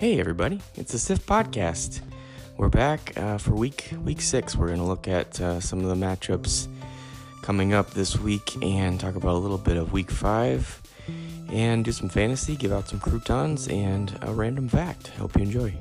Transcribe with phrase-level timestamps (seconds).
[0.00, 2.00] Hey everybody, it's the SIFT podcast.
[2.56, 4.56] We're back uh, for week week six.
[4.56, 6.68] We're going to look at uh, some of the matchups
[7.42, 10.80] coming up this week and talk about a little bit of week five
[11.52, 15.08] and do some fantasy, give out some croutons and a random fact.
[15.08, 15.74] Hope you enjoy.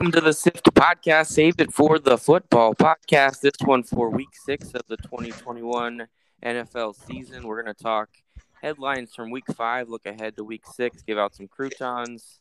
[0.00, 1.26] Welcome to the SIFT podcast.
[1.26, 3.42] Saved it for the football podcast.
[3.42, 6.08] This one for week six of the 2021
[6.42, 7.46] NFL season.
[7.46, 8.08] We're going to talk
[8.62, 12.40] headlines from week five, look ahead to week six, give out some croutons,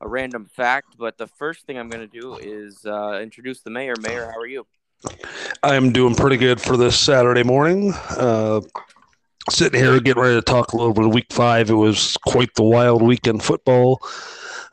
[0.00, 0.94] a random fact.
[0.96, 3.94] But the first thing I'm going to do is uh, introduce the mayor.
[4.00, 4.64] Mayor, how are you?
[5.64, 7.94] I'm doing pretty good for this Saturday morning.
[8.10, 8.60] Uh,
[9.50, 11.70] sitting here getting ready to talk a little bit of week five.
[11.70, 14.00] It was quite the wild weekend football.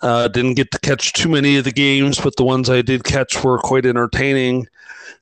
[0.02, 3.04] Uh, didn't get to catch too many of the games, but the ones I did
[3.04, 4.68] catch were quite entertaining,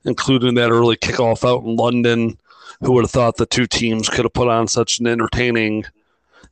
[0.06, 2.38] including that early kickoff out in London.
[2.82, 5.86] Who would have thought the two teams could have put on such an entertaining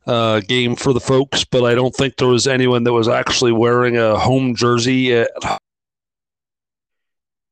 [0.08, 1.44] uh, game for the folks?
[1.44, 5.30] But I don't think there was anyone that was actually wearing a home jersey at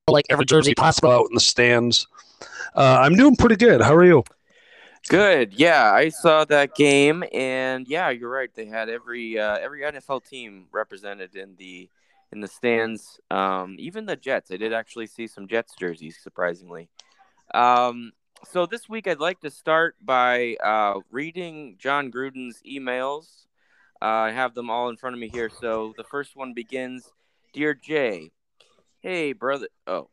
[0.08, 2.08] like every jersey possible out in the stands.
[2.74, 3.80] Uh, I'm doing pretty good.
[3.80, 4.24] How are you?
[5.08, 5.52] Good.
[5.58, 8.48] Yeah, I saw that game, and yeah, you're right.
[8.54, 11.90] They had every uh, every NFL team represented in the
[12.32, 13.20] in the stands.
[13.30, 14.50] Um, even the Jets.
[14.50, 16.88] I did actually see some Jets jerseys, surprisingly.
[17.52, 18.12] Um,
[18.50, 23.44] so this week, I'd like to start by uh, reading John Gruden's emails.
[24.00, 25.50] Uh, I have them all in front of me here.
[25.50, 27.12] So the first one begins,
[27.52, 28.32] "Dear Jay,
[29.00, 30.08] hey brother." Oh,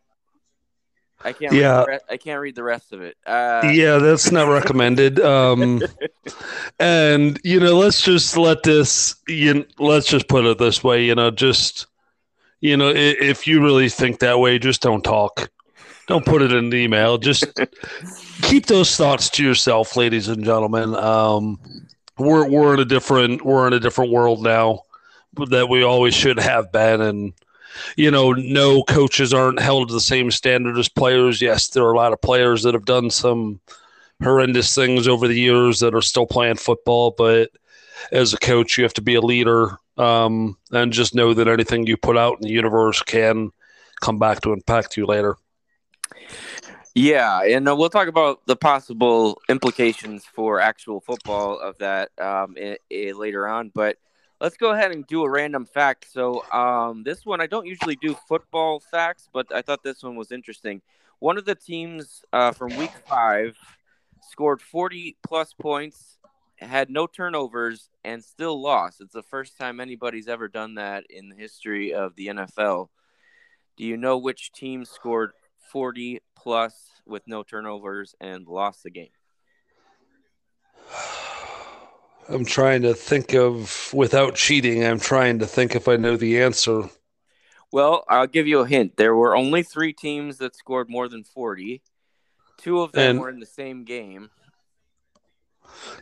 [1.23, 1.53] I can't.
[1.53, 1.79] Yeah.
[1.79, 3.17] Read the re- I can't read the rest of it.
[3.25, 5.19] Uh, yeah, that's not recommended.
[5.19, 5.81] Um,
[6.79, 9.15] and you know, let's just let this.
[9.27, 11.03] You let's just put it this way.
[11.05, 11.87] You know, just
[12.59, 15.49] you know, i- if you really think that way, just don't talk.
[16.07, 17.17] Don't put it in the email.
[17.17, 17.45] Just
[18.41, 20.95] keep those thoughts to yourself, ladies and gentlemen.
[20.95, 21.59] Um,
[22.17, 24.81] we're we're in a different we're in a different world now
[25.49, 27.33] that we always should have been, and
[27.95, 31.41] you know, no coaches aren't held to the same standard as players.
[31.41, 33.59] Yes, there are a lot of players that have done some
[34.21, 37.49] horrendous things over the years that are still playing football, but
[38.11, 41.87] as a coach, you have to be a leader um, and just know that anything
[41.87, 43.51] you put out in the universe can
[44.01, 45.35] come back to impact you later.
[46.93, 52.55] Yeah, and uh, we'll talk about the possible implications for actual football of that um,
[52.91, 53.71] later on.
[53.73, 53.97] But
[54.41, 56.11] let's go ahead and do a random fact.
[56.11, 60.15] So um, this one, I don't usually do football facts, but I thought this one
[60.15, 60.81] was interesting.
[61.19, 63.55] One of the teams uh, from Week Five
[64.31, 66.17] scored 40 plus points,
[66.57, 68.99] had no turnovers, and still lost.
[68.99, 72.89] It's the first time anybody's ever done that in the history of the NFL.
[73.77, 75.33] Do you know which team scored
[75.71, 79.09] 40 plus with no turnovers and lost the game?
[82.31, 86.41] I'm trying to think of, without cheating, I'm trying to think if I know the
[86.41, 86.83] answer.
[87.71, 88.97] Well, I'll give you a hint.
[88.97, 91.81] There were only three teams that scored more than 40.
[92.57, 94.29] Two of them And- were in the same game.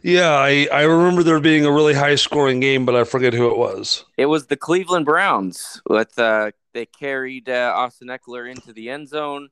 [0.01, 3.51] Yeah, I, I remember there being a really high scoring game, but I forget who
[3.51, 4.03] it was.
[4.17, 5.79] It was the Cleveland Browns.
[5.87, 9.49] With uh, they carried uh, Austin Ekeler into the end zone,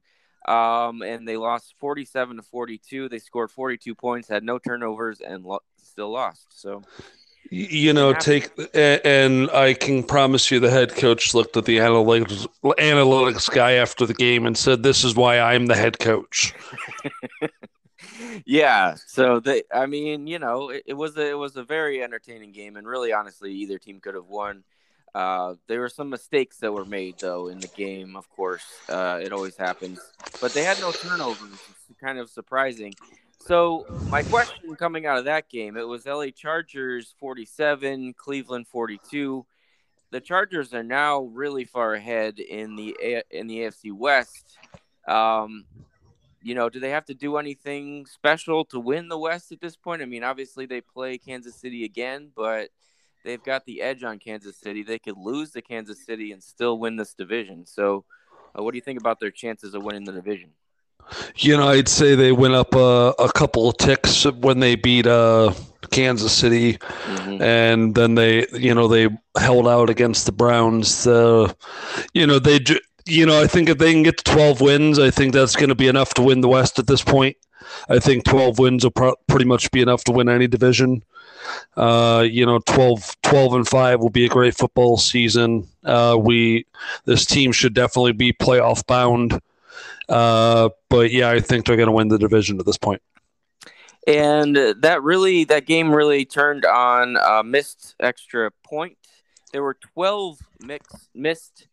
[0.47, 3.09] um, and they lost 47 to 42.
[3.09, 6.47] They scored 42 points, had no turnovers, and lo- still lost.
[6.49, 6.83] So
[7.49, 12.47] You know, take and I can promise you, the head coach looked at the analytics
[12.63, 16.53] analytics guy after the game and said, "This is why I'm the head coach."
[18.45, 22.03] yeah so they i mean you know it, it was a, it was a very
[22.03, 24.63] entertaining game and really honestly either team could have won
[25.15, 28.65] uh there were some mistakes that were made though in the game of course.
[28.89, 29.99] Uh it always happens.
[30.41, 31.53] But they had no turnovers.
[31.89, 32.93] It's kind of surprising.
[33.39, 39.45] So my question coming out of that game it was la chargers 47 cleveland 42
[40.09, 44.57] the chargers are now really far ahead in the A- in the afc west.
[45.07, 45.65] Um
[46.41, 49.75] you know, do they have to do anything special to win the West at this
[49.75, 50.01] point?
[50.01, 52.69] I mean, obviously they play Kansas City again, but
[53.27, 54.83] they've got the edge on Kansas City.
[54.83, 57.65] They could lose to Kansas City and still win this division.
[57.65, 58.05] So,
[58.57, 60.51] uh, what do you think about their chances of winning the division?
[61.35, 65.05] You know, I'd say they went up a, a couple of ticks when they beat
[65.07, 65.53] uh,
[65.91, 67.41] Kansas City, Mhm.
[67.41, 71.05] and then they, you know, they held out against the Browns.
[71.05, 71.51] Uh,
[72.13, 72.59] you know, they,
[73.05, 75.69] you know, I think if they can get to 12 wins, I think that's going
[75.69, 77.37] to be enough to win the West at this point.
[77.89, 81.03] I think 12 wins will pro- pretty much be enough to win any division.
[81.75, 85.67] Uh, you know, 12, 12 and 5 will be a great football season.
[85.83, 86.65] Uh, we
[87.05, 89.39] This team should definitely be playoff bound.
[90.09, 93.01] Uh, but yeah, I think they're going to win the division at this point.
[94.07, 98.97] And that really, that game really turned on a missed extra point.
[99.51, 101.67] There were 12 mix, missed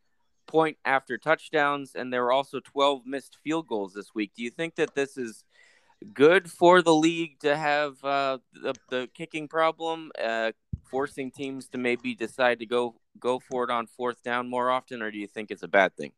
[0.46, 4.32] point after touchdowns, and there were also 12 missed field goals this week.
[4.36, 5.44] Do you think that this is
[6.12, 10.52] good for the league to have uh, the, the kicking problem, uh,
[10.90, 15.02] forcing teams to maybe decide to go go for it on fourth down more often,
[15.02, 16.12] or do you think it's a bad thing?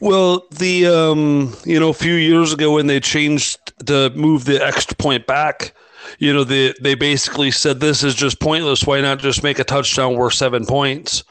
[0.00, 4.64] Well, the um, you know, a few years ago when they changed to move the
[4.64, 5.74] extra point back,
[6.18, 8.86] you know, they they basically said this is just pointless.
[8.86, 11.24] Why not just make a touchdown worth seven points?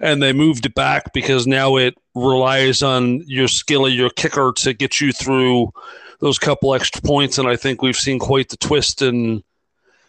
[0.00, 4.52] And they moved it back because now it relies on your skill of your kicker
[4.58, 5.72] to get you through
[6.20, 7.38] those couple extra points.
[7.38, 9.42] And I think we've seen quite the twist in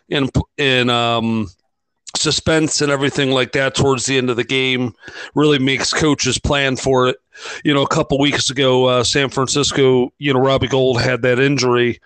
[0.10, 1.50] in in um,
[2.16, 4.94] suspense and everything like that towards the end of the game.
[5.36, 7.18] Really makes coaches plan for it.
[7.64, 11.40] You know, a couple weeks ago, uh, San Francisco, you know, Robbie Gould had that
[11.40, 12.00] injury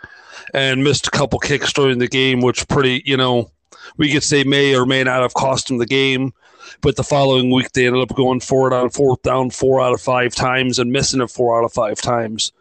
[0.54, 3.50] and missed a couple kicks during the game, which pretty, you know,
[3.98, 6.34] we could say may or may not have cost him the game.
[6.82, 9.94] But the following week, they ended up going for it on fourth down four out
[9.94, 12.52] of five times and missing it four out of five times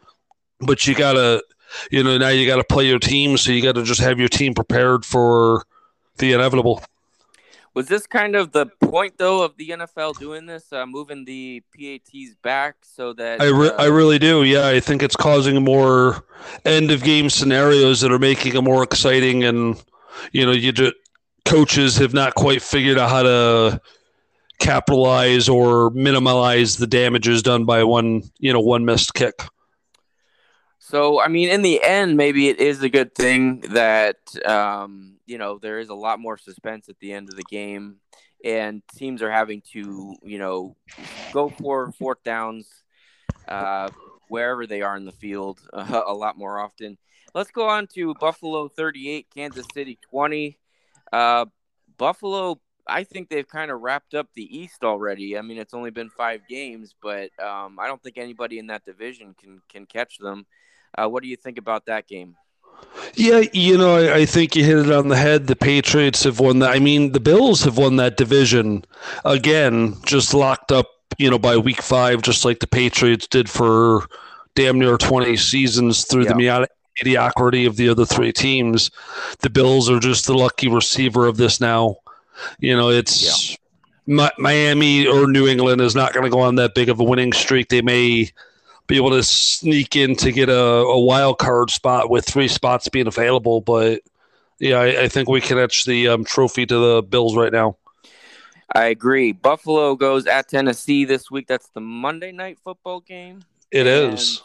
[0.62, 1.43] but you gotta,
[1.91, 4.55] you know, now you gotta play your team, so you gotta just have your team
[4.55, 5.64] prepared for
[6.19, 6.82] the inevitable.
[7.75, 11.62] Was this kind of the point, though, of the NFL doing this, uh, moving the
[11.75, 14.44] PATs back so that I, re- uh, I really do.
[14.44, 16.23] Yeah, I think it's causing more
[16.67, 19.82] end of game scenarios that are making it more exciting, and
[20.32, 20.94] you know, you just
[21.47, 23.81] coaches have not quite figured out how to
[24.58, 29.43] capitalize or minimize the damages done by one, you know, one missed kick.
[30.93, 35.39] So, I mean, in the end, maybe it is a good thing that, um, you
[35.39, 37.97] know, there is a lot more suspense at the end of the game,
[38.44, 40.77] and teams are having to, you know,
[41.33, 42.69] go for fourth downs
[43.49, 43.89] uh,
[44.29, 46.99] wherever they are in the field uh, a lot more often.
[47.35, 50.59] Let's go on to Buffalo 38, Kansas City 20.
[51.11, 51.47] Uh,
[51.97, 55.39] Buffalo, I think they've kind of wrapped up the East already.
[55.39, 58.85] I mean, it's only been five games, but um, I don't think anybody in that
[58.85, 60.44] division can can catch them.
[60.97, 62.37] Uh, what do you think about that game?
[63.15, 65.47] Yeah, you know, I, I, think you hit it on the head.
[65.47, 66.71] The Patriots have won that.
[66.71, 68.85] I mean, the Bills have won that division
[69.25, 74.06] again, just locked up, you know, by week five, just like the Patriots did for
[74.55, 76.33] damn near 20 seasons through yeah.
[76.33, 76.69] the
[76.99, 78.91] mediocrity of the other three teams.
[79.41, 81.97] The Bills are just the lucky receiver of this now.
[82.59, 83.50] You know, it's
[84.06, 84.29] yeah.
[84.39, 87.33] Miami or New England is not going to go on that big of a winning
[87.33, 87.69] streak.
[87.69, 88.31] They may
[88.93, 92.91] be able to sneak in to get a, a wild card spot with three spots
[92.91, 93.62] being available.
[93.62, 94.03] But
[94.59, 97.79] yeah, I, I think we can etch the um, trophy to the Bills right now.
[98.75, 99.33] I agree.
[99.33, 101.47] Buffalo goes at Tennessee this week.
[101.47, 103.41] That's the Monday night football game.
[103.71, 104.43] It and is.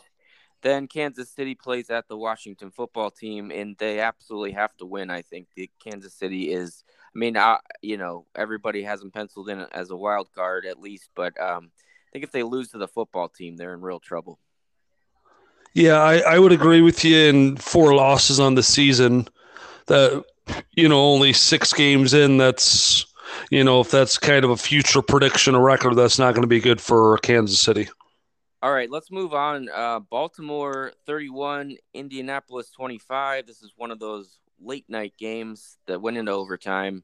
[0.62, 5.10] Then Kansas City plays at the Washington football team, and they absolutely have to win.
[5.10, 6.86] I think the Kansas City is.
[7.14, 10.80] I mean, I, you know, everybody has them penciled in as a wild card at
[10.80, 11.70] least, but um,
[12.07, 14.39] I think if they lose to the football team, they're in real trouble.
[15.74, 17.17] Yeah, I, I would agree with you.
[17.17, 19.27] In four losses on the season,
[19.88, 20.24] that
[20.72, 22.38] you know only six games in.
[22.38, 23.05] That's
[23.51, 26.48] you know if that's kind of a future prediction, a record that's not going to
[26.48, 27.89] be good for Kansas City.
[28.63, 29.70] All right, let's move on.
[29.70, 33.46] Uh, Baltimore 31, Indianapolis 25.
[33.46, 37.03] This is one of those late night games that went into overtime.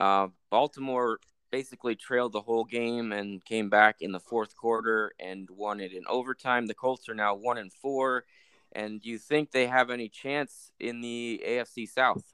[0.00, 1.18] Uh, Baltimore
[1.50, 5.92] basically trailed the whole game and came back in the fourth quarter and won it
[5.92, 6.66] in overtime.
[6.66, 8.24] The Colts are now one and four.
[8.72, 12.24] And do you think they have any chance in the AFC South?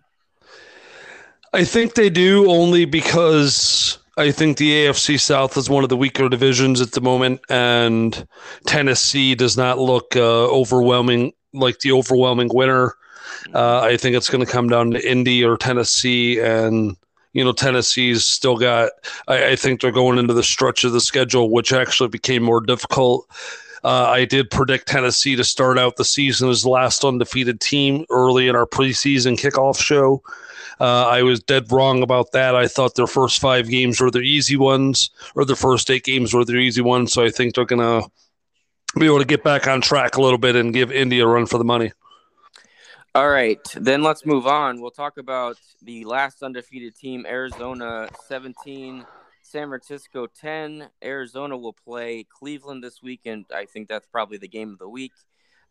[1.52, 5.96] I think they do only because I think the AFC South is one of the
[5.96, 8.26] weaker divisions at the moment, and
[8.66, 12.88] Tennessee does not look uh, overwhelming like the overwhelming winner.
[13.44, 13.56] Mm-hmm.
[13.56, 16.96] Uh, I think it's going to come down to Indy or Tennessee, and
[17.32, 18.92] you know, Tennessee's still got,
[19.28, 22.60] I, I, think they're going into the stretch of the schedule, which actually became more
[22.60, 23.26] difficult.
[23.84, 28.04] Uh, I did predict Tennessee to start out the season as the last undefeated team
[28.10, 30.22] early in our preseason kickoff show.
[30.78, 32.54] Uh, I was dead wrong about that.
[32.54, 36.32] I thought their first five games were their easy ones, or their first eight games
[36.32, 37.12] were their easy ones.
[37.12, 38.08] So I think they're going to
[38.98, 41.46] be able to get back on track a little bit and give Indy a run
[41.46, 41.92] for the money.
[43.14, 44.80] All right, then let's move on.
[44.80, 49.04] We'll talk about the last undefeated team, Arizona 17,
[49.42, 50.88] San Francisco 10.
[51.04, 53.44] Arizona will play Cleveland this weekend.
[53.54, 55.12] I think that's probably the game of the week.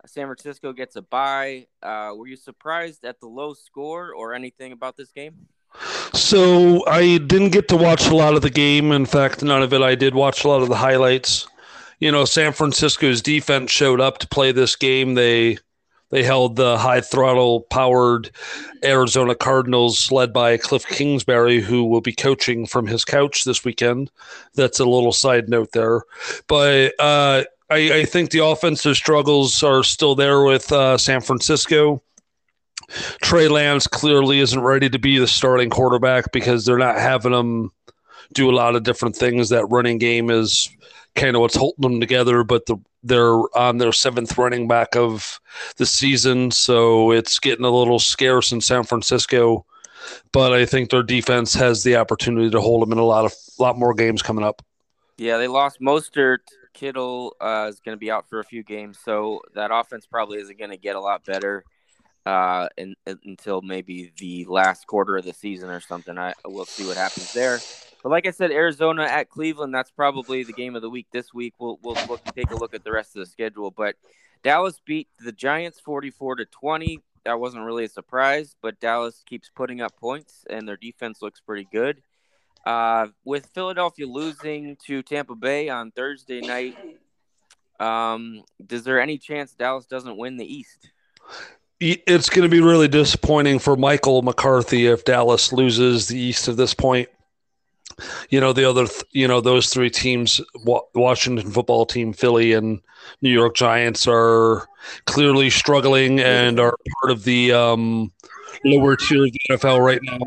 [0.03, 1.65] Uh, San Francisco gets a bye.
[1.81, 5.33] Uh, were you surprised at the low score or anything about this game?
[6.13, 8.91] So I didn't get to watch a lot of the game.
[8.91, 9.81] In fact, none of it.
[9.81, 11.47] I did watch a lot of the highlights.
[11.99, 15.15] You know, San Francisco's defense showed up to play this game.
[15.15, 15.57] They
[16.11, 18.29] they held the high throttle powered
[18.83, 24.11] Arizona Cardinals led by Kliff Kingsbury, who will be coaching from his couch this weekend.
[24.53, 26.03] That's a little side note there.
[26.47, 32.01] But uh, I, I, think the offensive struggles are still there with uh, San Francisco.
[33.21, 37.71] Trey Lance clearly isn't ready to be the starting quarterback because they're not having him
[38.33, 39.49] do a lot of different things.
[39.49, 40.69] That running game is
[41.15, 45.39] kind of what's holding them together, but the, they're on their seventh running back of
[45.77, 49.65] the season, so it's getting a little scarce in San Francisco.
[50.31, 53.33] But I think their defense has the opportunity to hold them in a lot of
[53.59, 54.61] lot more games coming up.
[55.17, 56.39] Yeah, they lost Mostert.
[56.73, 60.39] Kittle uh, is going to be out for a few games, so that offense probably
[60.39, 61.65] isn't going to get a lot better
[62.25, 66.17] uh, in, until maybe the last quarter of the season or something.
[66.17, 67.59] I we'll see what happens there.
[68.03, 71.33] But like I said, Arizona at Cleveland, that's probably the game of the week this
[71.33, 71.53] week.
[71.59, 73.71] We'll we'll look, take a look at the rest of the schedule.
[73.71, 73.95] But
[74.43, 76.99] Dallas beat the Giants 44 to 20.
[77.25, 81.39] That wasn't really a surprise, but Dallas keeps putting up points and their defense looks
[81.39, 82.01] pretty good.
[82.65, 86.75] Uh, with Philadelphia losing to Tampa Bay on Thursday night,
[87.79, 88.43] um,
[88.83, 90.89] there any chance Dallas doesn't win the East?
[91.79, 96.57] It's going to be really disappointing for Michael McCarthy if Dallas loses the East at
[96.57, 97.09] this point
[98.29, 100.41] you know the other th- you know those three teams
[100.93, 102.81] washington football team philly and
[103.21, 104.67] new york giants are
[105.05, 108.11] clearly struggling and are part of the um,
[108.65, 110.19] lower tier of the nfl right now.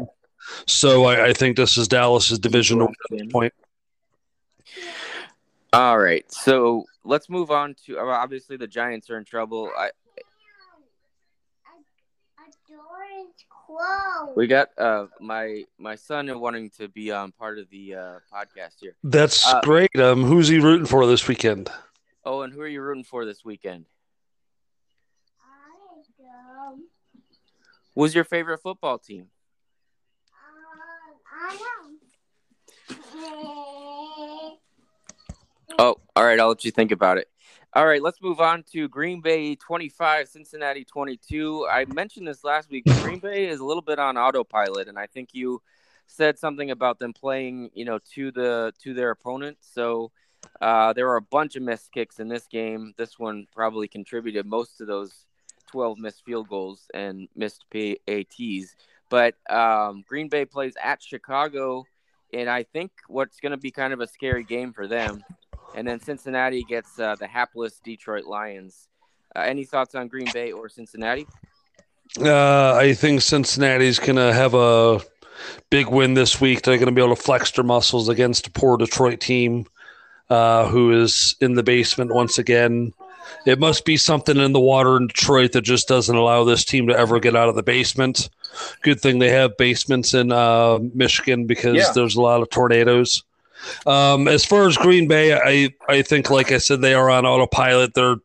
[0.66, 3.52] So i, I think this is dallas's division at this point.
[5.74, 6.24] All right.
[6.30, 9.72] So let's move on to obviously the giants are in trouble.
[9.76, 9.90] I
[13.68, 14.32] Whoa.
[14.36, 18.80] We got uh my my son wanting to be um part of the uh podcast
[18.80, 18.94] here.
[19.02, 19.94] That's uh, great.
[19.98, 21.70] Um who's he rooting for this weekend?
[22.24, 23.86] Oh, and who are you rooting for this weekend?
[25.40, 26.84] I don't.
[27.94, 29.28] Who's your favorite football team?
[32.90, 34.50] Uh,
[35.78, 36.38] oh, all right.
[36.40, 37.28] I'll let you think about it.
[37.76, 41.66] All right, let's move on to Green Bay 25, Cincinnati 22.
[41.68, 42.84] I mentioned this last week.
[43.02, 45.60] Green Bay is a little bit on autopilot, and I think you
[46.06, 49.56] said something about them playing, you know, to the to their opponent.
[49.60, 50.12] So
[50.60, 52.94] uh, there were a bunch of missed kicks in this game.
[52.96, 55.26] This one probably contributed most to those
[55.66, 58.76] 12 missed field goals and missed PATs.
[59.10, 61.86] But um, Green Bay plays at Chicago,
[62.32, 65.24] and I think what's going to be kind of a scary game for them
[65.74, 68.88] and then Cincinnati gets uh, the hapless Detroit Lions.
[69.34, 71.26] Uh, any thoughts on Green Bay or Cincinnati?
[72.20, 75.00] Uh, I think Cincinnati's going to have a
[75.70, 76.62] big win this week.
[76.62, 79.66] They're going to be able to flex their muscles against a poor Detroit team
[80.30, 82.92] uh, who is in the basement once again.
[83.46, 86.86] It must be something in the water in Detroit that just doesn't allow this team
[86.88, 88.28] to ever get out of the basement.
[88.82, 91.92] Good thing they have basements in uh, Michigan because yeah.
[91.94, 93.24] there's a lot of tornadoes.
[93.86, 97.26] Um, as far as Green Bay, I I think like I said, they are on
[97.26, 97.94] autopilot.
[97.94, 98.16] They're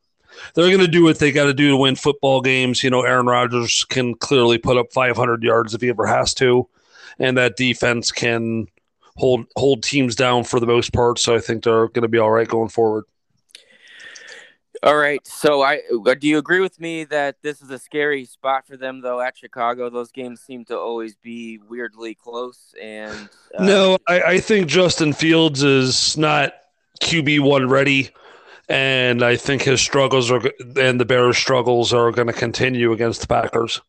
[0.53, 2.83] they're going to do what they got to do to win football games.
[2.83, 6.67] You know, Aaron Rodgers can clearly put up 500 yards if he ever has to,
[7.17, 8.67] and that defense can
[9.17, 11.19] hold hold teams down for the most part.
[11.19, 13.05] So I think they're going to be all right going forward.
[14.81, 15.25] All right.
[15.27, 18.77] So I uh, do you agree with me that this is a scary spot for
[18.77, 19.89] them though at Chicago?
[19.89, 25.11] Those games seem to always be weirdly close and uh, No, I, I think Justin
[25.11, 26.53] Fields is not
[27.01, 28.11] QB one ready.
[28.69, 30.41] And I think his struggles are
[30.77, 33.81] and the Bears' struggles are going to continue against the Packers.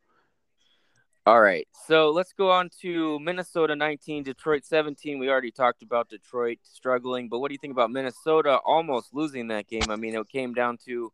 [1.27, 1.69] All right.
[1.91, 5.19] So let's go on to Minnesota 19, Detroit 17.
[5.19, 9.49] We already talked about Detroit struggling, but what do you think about Minnesota almost losing
[9.49, 9.91] that game?
[9.91, 11.11] I mean, it came down to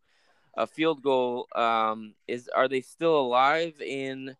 [0.55, 1.47] a field goal.
[1.57, 4.37] Um, is are they still alive in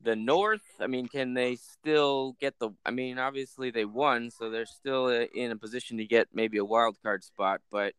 [0.00, 0.62] the North?
[0.78, 2.70] I mean, can they still get the?
[2.86, 6.64] I mean, obviously they won, so they're still in a position to get maybe a
[6.64, 7.94] wild card spot, but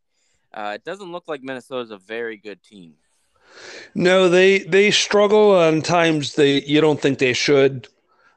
[0.54, 2.94] uh, it doesn't look like Minnesota's a very good team.
[3.94, 7.88] No, they they struggle on times they you don't think they should.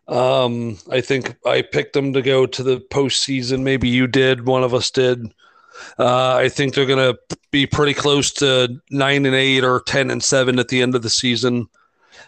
[0.08, 3.62] Um, I think I picked them to go to the postseason.
[3.62, 4.46] Maybe you did.
[4.48, 5.34] One of us did.
[5.98, 7.20] Uh, I think they're going to
[7.52, 11.04] be pretty close to nine and eight or ten and seven at the end of
[11.04, 11.68] the season,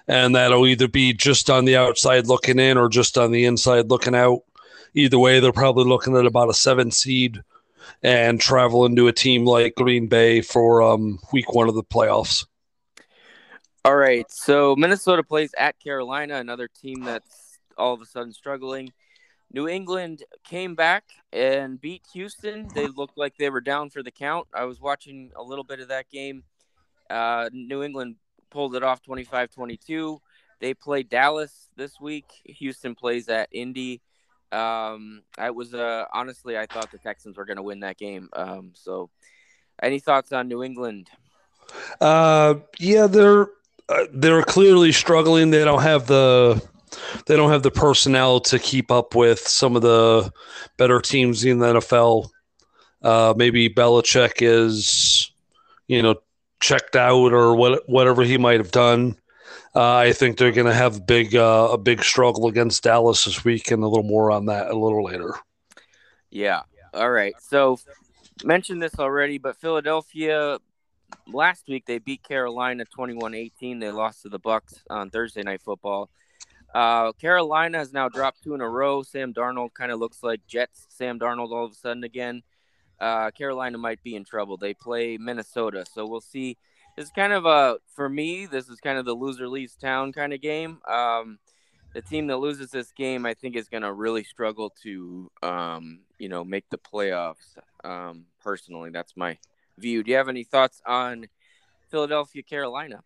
[0.08, 3.90] and that'll either be just on the outside looking in or just on the inside
[3.90, 4.44] looking out.
[4.94, 7.42] either way, they're probably looking at about a seven seed
[8.04, 12.46] and traveling to a team like Green Bay for um, week one of the playoffs.
[13.84, 14.30] All right.
[14.32, 18.94] So Minnesota plays at Carolina, another team that's all of a sudden struggling.
[19.52, 22.68] New England came back and beat Houston.
[22.76, 24.48] They looked like they were down for the count.
[24.54, 26.44] I was watching a little bit of that game.
[27.10, 28.18] Uh, New England
[28.52, 30.22] pulled it off 25 22.
[30.60, 32.26] They play Dallas this week.
[32.46, 34.00] Houston plays at Indy.
[34.52, 38.30] Um, I was uh, honestly, I thought the Texans were going to win that game.
[38.34, 39.10] Um, so,
[39.82, 41.10] any thoughts on New England?
[42.00, 43.48] Uh, yeah, they're
[43.90, 45.52] uh, they're clearly struggling.
[45.52, 46.62] They don't have the
[47.26, 50.32] they don't have the personnel to keep up with some of the
[50.78, 52.30] better teams in the NFL.
[53.02, 55.32] Uh, maybe Belichick is,
[55.88, 56.16] you know,
[56.60, 59.18] checked out or what, whatever he might have done.
[59.74, 63.46] Uh, I think they're going to have big uh, a big struggle against Dallas this
[63.46, 65.34] week, and a little more on that a little later.
[66.30, 66.64] Yeah.
[66.94, 67.34] All right.
[67.40, 67.80] So
[68.44, 70.60] mentioned this already, but Philadelphia
[71.28, 73.80] last week they beat Carolina 21-18.
[73.80, 76.10] They lost to the Bucs on Thursday night football.
[76.74, 79.04] Uh, Carolina has now dropped two in a row.
[79.04, 82.44] Sam Darnold kind of looks like Jets Sam Darnold all of a sudden again.
[83.00, 84.58] Uh, Carolina might be in trouble.
[84.58, 86.58] They play Minnesota, so we'll see
[86.98, 88.46] it's kind of a for me.
[88.46, 90.80] This is kind of the loser leaves town kind of game.
[90.88, 91.40] Um,
[91.94, 96.02] the team that loses this game, I think, is going to really struggle to, um,
[96.20, 97.58] you know, make the playoffs.
[97.84, 99.38] Um, personally, that's my
[99.78, 100.04] view.
[100.04, 101.28] Do you have any thoughts on
[101.90, 103.02] Philadelphia, Carolina?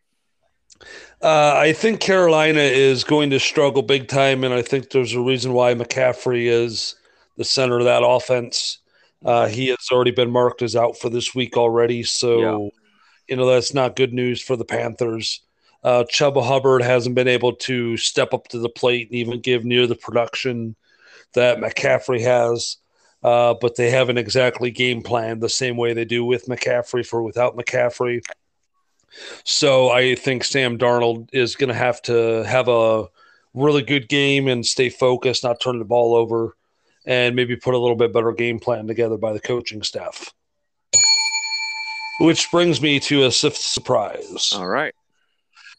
[1.21, 5.21] Uh, I think Carolina is going to struggle big time, and I think there's a
[5.21, 6.95] reason why McCaffrey is
[7.37, 8.79] the center of that offense.
[9.23, 12.39] Uh, he has already been marked as out for this week already, so.
[12.63, 12.69] Yeah
[13.27, 15.41] you know that's not good news for the Panthers.
[15.83, 19.65] Uh, Chuba Hubbard hasn't been able to step up to the plate and even give
[19.65, 20.75] near the production
[21.33, 22.77] that McCaffrey has.
[23.25, 27.23] Uh, but they haven't exactly game planned the same way they do with McCaffrey for
[27.23, 28.21] without McCaffrey.
[29.43, 33.07] So I think Sam Darnold is going to have to have a
[33.55, 36.55] really good game and stay focused, not turn the ball over,
[37.07, 40.31] and maybe put a little bit better game plan together by the coaching staff.
[42.19, 44.53] Which brings me to a SIFT surprise.
[44.55, 44.93] All right.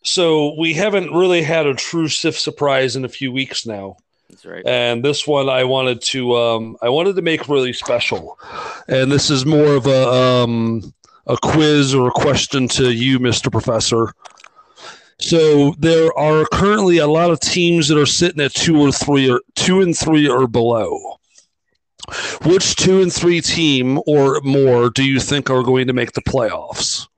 [0.02, 3.98] So we haven't really had a true SIFT surprise in a few weeks now.
[4.28, 4.66] That's right.
[4.66, 8.38] And this one I wanted to um, I wanted to make really special.
[8.88, 10.94] And this is more of a um,
[11.26, 13.50] a quiz or a question to you, Mr.
[13.50, 14.12] Professor.
[15.18, 19.30] So there are currently a lot of teams that are sitting at two or three
[19.30, 21.18] or two and three or below.
[22.44, 26.22] Which two and three team or more do you think are going to make the
[26.22, 27.08] playoffs?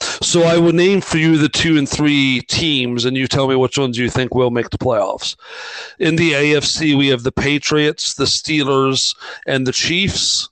[0.00, 3.56] So I will name for you the two and three teams, and you tell me
[3.56, 5.36] which ones you think will make the playoffs.
[5.98, 10.48] In the AFC, we have the Patriots, the Steelers, and the Chiefs.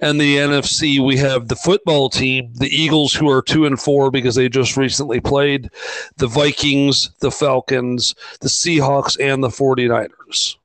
[0.00, 4.10] And the NFC, we have the football team, the Eagles, who are two and four
[4.10, 5.70] because they just recently played,
[6.16, 10.56] the Vikings, the Falcons, the Seahawks, and the 49ers.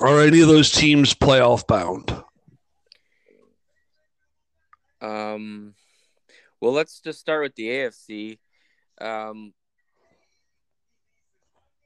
[0.00, 2.22] Are any of those teams playoff bound?
[5.00, 5.74] Um,
[6.60, 8.38] well, let's just start with the AFC.
[9.00, 9.52] Um,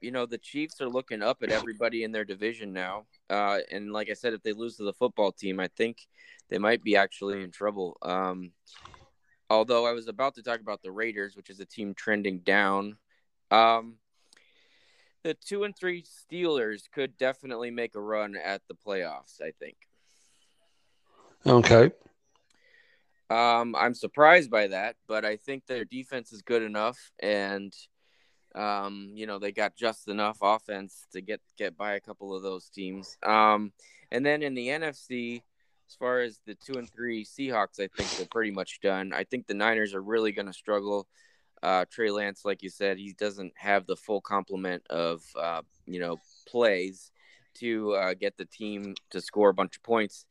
[0.00, 3.04] you know, the Chiefs are looking up at everybody in their division now.
[3.28, 6.06] Uh, and like I said, if they lose to the football team, I think
[6.48, 7.98] they might be actually in trouble.
[8.02, 8.52] Um,
[9.50, 12.96] although I was about to talk about the Raiders, which is a team trending down.
[13.50, 13.96] Um,
[15.22, 19.42] the two and three Steelers could definitely make a run at the playoffs.
[19.42, 19.76] I think.
[21.46, 21.90] Okay.
[23.30, 27.72] Um, I'm surprised by that, but I think their defense is good enough, and
[28.56, 32.42] um, you know they got just enough offense to get get by a couple of
[32.42, 33.16] those teams.
[33.24, 33.72] Um,
[34.10, 35.42] and then in the NFC,
[35.88, 39.12] as far as the two and three Seahawks, I think they're pretty much done.
[39.12, 41.06] I think the Niners are really going to struggle.
[41.62, 46.00] Uh, Trey Lance, like you said, he doesn't have the full complement of uh, you
[46.00, 46.16] know
[46.48, 47.12] plays
[47.54, 50.26] to uh, get the team to score a bunch of points.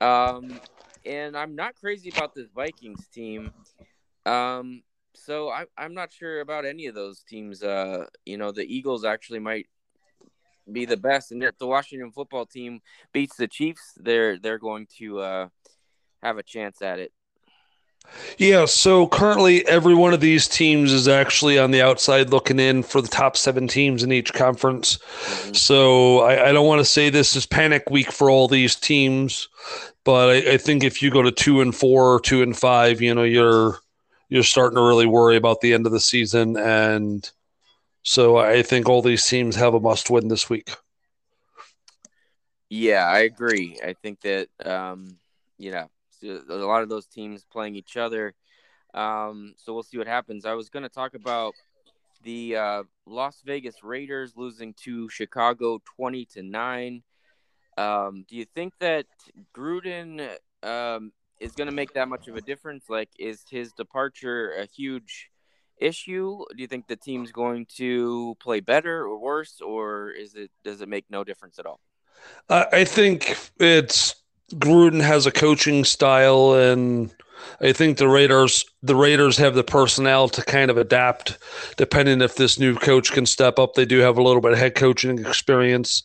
[0.00, 0.60] Um,
[1.06, 3.52] and I'm not crazy about this Vikings team.
[4.24, 4.82] Um,
[5.14, 7.62] so I, I'm not sure about any of those teams.
[7.62, 9.66] Uh, you know, the Eagles actually might
[10.70, 12.80] be the best, and if the Washington football team
[13.12, 15.48] beats the Chiefs, they're they're going to uh,
[16.22, 17.12] have a chance at it.
[18.38, 22.82] Yeah, so currently every one of these teams is actually on the outside looking in
[22.82, 24.98] for the top seven teams in each conference.
[24.98, 25.54] Mm-hmm.
[25.54, 29.48] So I, I, don't want to say this is panic week for all these teams,
[30.04, 33.00] but I, I, think if you go to two and four or two and five,
[33.00, 33.78] you know, you're
[34.28, 36.56] you're starting to really worry about the end of the season.
[36.56, 37.30] And
[38.02, 40.70] so I think all these teams have a must win this week.
[42.68, 43.78] Yeah, I agree.
[43.84, 45.18] I think that um,
[45.58, 45.88] you know
[46.22, 48.34] a lot of those teams playing each other.
[48.94, 50.46] Um, so we'll see what happens.
[50.46, 51.54] I was going to talk about
[52.22, 57.02] the uh, Las Vegas Raiders losing to Chicago twenty to nine.
[57.78, 59.06] Um, do you think that
[59.54, 62.84] Gruden um, is going to make that much of a difference?
[62.88, 65.30] Like, is his departure a huge
[65.78, 66.42] issue?
[66.56, 70.80] Do you think the team's going to play better or worse, or is it does
[70.80, 71.80] it make no difference at all?
[72.48, 74.14] I think it's
[74.54, 77.12] Gruden has a coaching style, and
[77.60, 81.38] I think the Raiders the Raiders have the personnel to kind of adapt,
[81.76, 83.74] depending if this new coach can step up.
[83.74, 86.02] They do have a little bit of head coaching experience.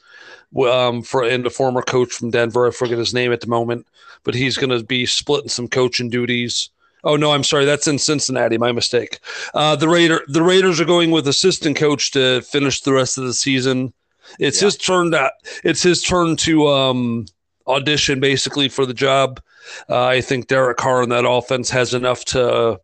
[0.67, 3.87] Um, for and the former coach from Denver, I forget his name at the moment,
[4.23, 6.69] but he's going to be splitting some coaching duties.
[7.03, 8.57] Oh no, I'm sorry, that's in Cincinnati.
[8.57, 9.19] My mistake.
[9.53, 13.23] Uh, the Raider the Raiders are going with assistant coach to finish the rest of
[13.23, 13.93] the season.
[14.39, 14.67] It's yeah.
[14.67, 15.31] his turn to
[15.63, 17.25] it's his turn to um,
[17.67, 19.41] audition basically for the job.
[19.89, 22.79] Uh, I think Derek Carr in that offense has enough to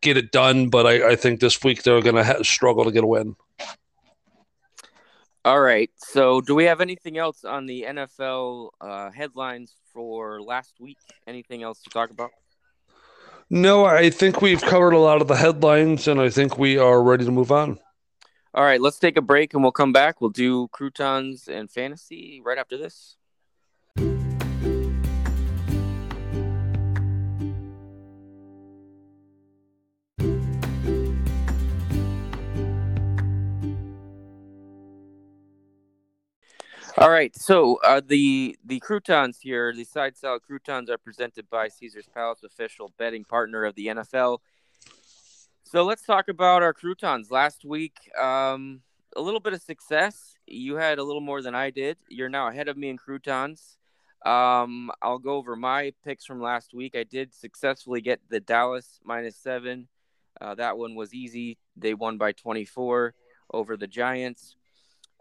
[0.00, 2.92] get it done, but I, I think this week they're going to ha- struggle to
[2.92, 3.36] get a win.
[5.44, 5.90] All right.
[5.96, 10.96] So, do we have anything else on the NFL uh, headlines for last week?
[11.26, 12.30] Anything else to talk about?
[13.50, 17.02] No, I think we've covered a lot of the headlines, and I think we are
[17.02, 17.78] ready to move on.
[18.54, 20.20] All right, let's take a break and we'll come back.
[20.20, 23.16] We'll do croutons and fantasy right after this.
[37.04, 41.68] All right, so uh, the the croutons here, the side salad croutons, are presented by
[41.68, 44.38] Caesar's Palace, official betting partner of the NFL.
[45.64, 47.30] So let's talk about our croutons.
[47.30, 48.80] Last week, um,
[49.14, 50.32] a little bit of success.
[50.46, 51.98] You had a little more than I did.
[52.08, 53.76] You're now ahead of me in croutons.
[54.24, 56.96] Um, I'll go over my picks from last week.
[56.96, 59.88] I did successfully get the Dallas minus seven.
[60.40, 61.58] Uh, that one was easy.
[61.76, 63.12] They won by 24
[63.52, 64.56] over the Giants.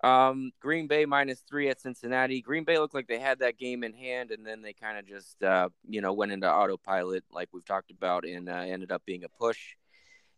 [0.03, 2.41] Um, Green Bay minus three at Cincinnati.
[2.41, 5.07] Green Bay looked like they had that game in hand, and then they kind of
[5.07, 9.01] just, uh, you know, went into autopilot, like we've talked about, and uh, ended up
[9.05, 9.59] being a push.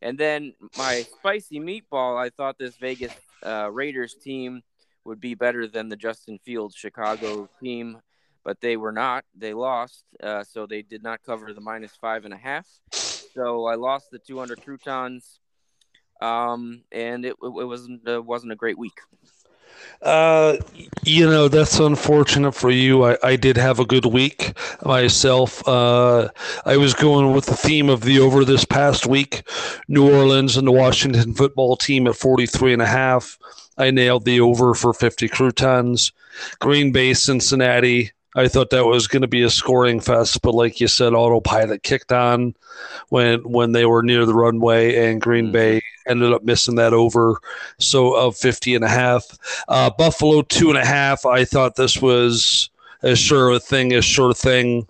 [0.04, 4.62] And then my spicy meatball, I thought this Vegas uh, Raiders team
[5.04, 8.00] would be better than the Justin Fields Chicago team,
[8.44, 9.26] but they were not.
[9.36, 12.68] They lost, uh, so they did not cover the minus five and a half.
[12.92, 15.40] So I lost the 200 croutons,
[16.22, 19.00] um, and it, it wasn't it wasn't a great week.
[20.02, 20.58] Uh,
[21.04, 23.04] you know, that's unfortunate for you.
[23.04, 25.68] I, I did have a good week myself.
[25.68, 26.30] Uh,
[26.66, 29.44] I was going with the theme of the over this past week
[29.88, 33.38] New Orleans and the Washington football team at 43 and a half.
[33.78, 36.12] I nailed the over for 50 croutons.
[36.60, 38.12] Green Bay, Cincinnati.
[38.36, 41.84] I thought that was going to be a scoring fest, but like you said, autopilot
[41.84, 42.54] kicked on
[43.10, 45.54] when when they were near the runway, and Green mm-hmm.
[45.54, 47.38] Bay ended up missing that over.
[47.80, 49.26] So of 50 and a half,
[49.70, 51.26] uh, Buffalo two and a half.
[51.26, 52.70] I thought this was
[53.04, 54.88] as sure a thing as sure thing.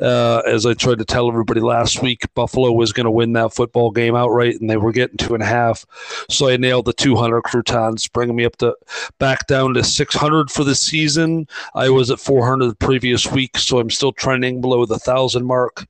[0.00, 3.54] Uh, as I tried to tell everybody last week, Buffalo was going to win that
[3.54, 5.84] football game outright, and they were getting two and a half.
[6.28, 8.76] So I nailed the 200 croutons, bringing me up to
[9.18, 11.46] back down to 600 for the season.
[11.74, 15.86] I was at 400 the previous week, so I'm still trending below the thousand mark.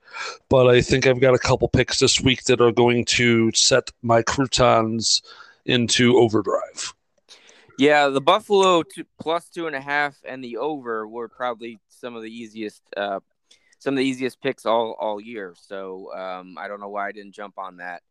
[0.48, 3.90] But I think I've got a couple picks this week that are going to set
[4.02, 5.22] my croutons
[5.64, 6.94] into overdrive.
[7.78, 12.14] Yeah, the Buffalo two, plus two and a half and the over were probably some
[12.14, 13.20] of the easiest uh,
[13.84, 15.54] some of the easiest picks all all year.
[15.56, 18.02] So um, I don't know why I didn't jump on that.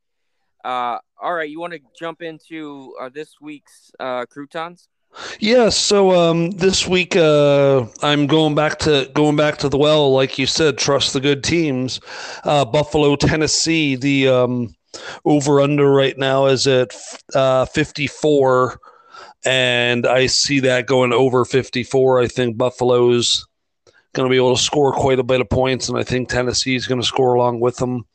[0.63, 4.88] Uh, all right, you want to jump into uh, this week's uh, croutons?
[5.39, 10.13] Yeah, so um, this week uh, I'm going back to going back to the well,
[10.13, 10.77] like you said.
[10.77, 11.99] Trust the good teams.
[12.43, 13.95] Uh, Buffalo, Tennessee.
[13.95, 14.75] The um,
[15.25, 16.95] over under right now is at
[17.33, 18.79] uh, 54,
[19.43, 22.21] and I see that going over 54.
[22.21, 23.47] I think Buffalo's
[24.13, 26.76] going to be able to score quite a bit of points, and I think Tennessee
[26.76, 28.06] is going to score along with them.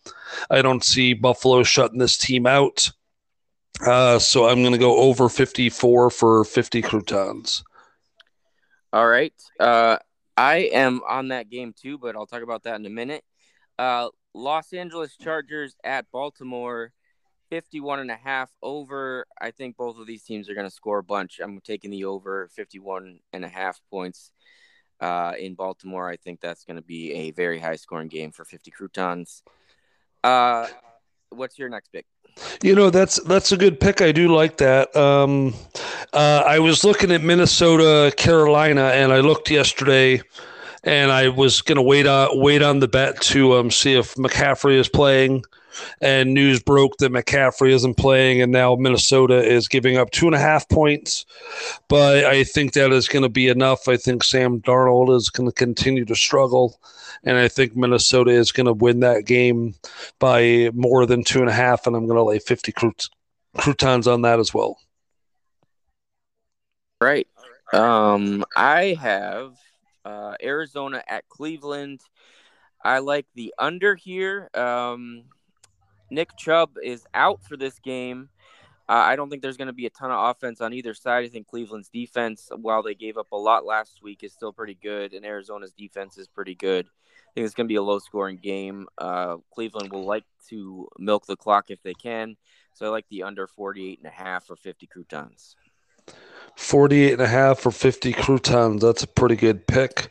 [0.48, 2.90] I don't see Buffalo shutting this team out.
[3.84, 7.62] Uh, so I'm going to go over 54 for 50 croutons.
[8.92, 9.34] All right.
[9.60, 9.98] Uh,
[10.36, 13.24] I am on that game too, but I'll talk about that in a minute.
[13.78, 16.92] Uh, Los Angeles Chargers at Baltimore,
[17.50, 19.26] 51 and a half over.
[19.40, 21.40] I think both of these teams are going to score a bunch.
[21.42, 24.32] I'm taking the over 51 and a half points
[25.00, 26.08] uh, in Baltimore.
[26.08, 29.42] I think that's going to be a very high scoring game for 50 croutons.
[30.24, 30.66] Uh,
[31.30, 32.06] what's your next pick?
[32.62, 34.00] You know that's that's a good pick.
[34.00, 34.94] I do like that.
[34.94, 35.54] Um,
[36.12, 40.22] uh, I was looking at Minnesota, Carolina, and I looked yesterday,
[40.84, 44.14] and I was going to wait on wait on the bet to um, see if
[44.14, 45.42] McCaffrey is playing.
[46.00, 50.34] And news broke that McCaffrey isn't playing, and now Minnesota is giving up two and
[50.34, 51.26] a half points.
[51.88, 53.88] But I think that is going to be enough.
[53.88, 56.78] I think Sam Darnold is going to continue to struggle
[57.24, 59.74] and I think Minnesota is going to win that game
[60.18, 63.08] by more than two and a half, and I'm going to lay 50 crout-
[63.56, 64.78] croutons on that as well.
[67.00, 67.28] Right.
[67.72, 69.56] Um, I have
[70.04, 72.00] uh, Arizona at Cleveland.
[72.82, 74.48] I like the under here.
[74.54, 75.24] Um,
[76.10, 78.28] Nick Chubb is out for this game.
[78.88, 81.24] Uh, I don't think there's going to be a ton of offense on either side.
[81.24, 84.78] I think Cleveland's defense, while they gave up a lot last week, is still pretty
[84.82, 86.86] good, and Arizona's defense is pretty good.
[86.86, 88.86] I think it's going to be a low scoring game.
[88.96, 92.36] Uh, Cleveland will like to milk the clock if they can.
[92.72, 95.56] So I like the under 48 and a half or 50 croutons.
[96.58, 100.08] 48 and a half or 50 croutons that's a pretty good pick.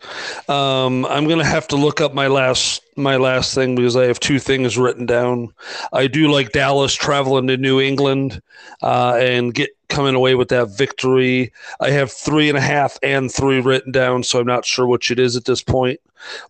[0.50, 4.06] Um, i'm going to have to look up my last my last thing because i
[4.06, 5.54] have two things written down.
[5.92, 8.42] I do like dallas traveling to new england
[8.82, 11.52] uh, and get coming away with that victory.
[11.82, 15.12] I have three and a half and three written down so i'm not sure which
[15.12, 16.00] it is at this point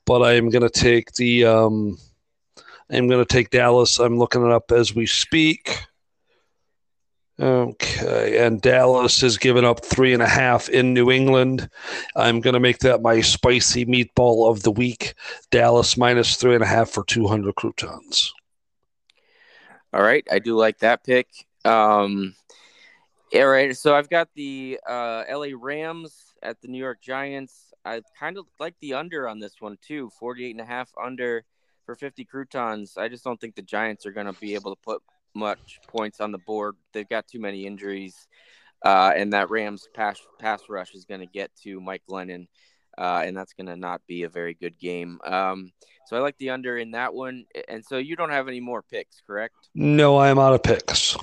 [0.06, 1.98] but i am going to take the um,
[2.92, 4.00] i'm going to take dallas.
[4.00, 5.87] I'm looking it up as we speak
[7.40, 11.70] Okay, and Dallas has given up three and a half in New England.
[12.16, 15.14] I'm going to make that my spicy meatball of the week.
[15.52, 18.34] Dallas minus three and a half for 200 croutons.
[19.94, 21.28] All right, I do like that pick.
[21.64, 22.34] Um,
[23.36, 27.72] all right, so I've got the uh, LA Rams at the New York Giants.
[27.86, 31.46] I kind of like the under on this one too, 48 and a half under
[31.86, 32.98] for 50 croutons.
[32.98, 35.04] I just don't think the Giants are going to be able to put
[35.38, 36.76] much points on the board.
[36.94, 38.28] They've got too many injuries,
[38.84, 42.48] uh, and that Rams pass pass rush is going to get to Mike Glennon,
[42.98, 45.20] uh, and that's going to not be a very good game.
[45.24, 45.72] Um,
[46.08, 47.46] so I like the under in that one.
[47.68, 49.70] And so you don't have any more picks, correct?
[49.76, 51.18] No, I am out of picks.